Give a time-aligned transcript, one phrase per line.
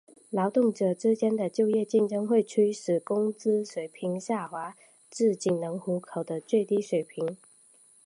[0.31, 4.75] 劳动者之间的就业竞争会驱使工资水平下滑
[5.11, 7.37] 至仅能糊口的最低水平。